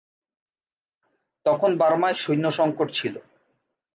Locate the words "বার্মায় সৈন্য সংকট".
1.77-2.87